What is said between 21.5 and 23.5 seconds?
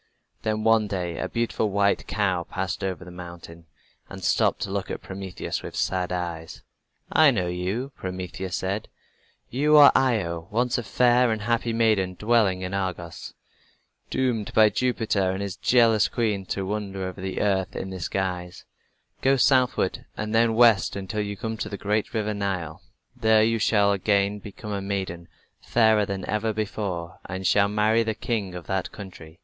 to the great river Nile. There